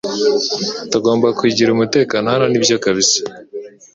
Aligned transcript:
Tugomba 0.91 1.27
kugira 1.39 1.69
umutekano 1.71 2.25
hano 2.33 2.45
nibyo 2.47 2.75
kabisa 2.83 3.19